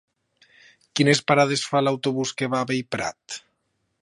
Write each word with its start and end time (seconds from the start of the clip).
Quines 0.99 1.21
parades 1.33 1.67
fa 1.73 1.83
l'autobús 1.85 2.35
que 2.41 2.53
va 2.55 2.63
a 2.63 2.71
Bellprat? 2.73 3.43